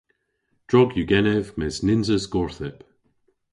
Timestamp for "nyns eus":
1.85-2.25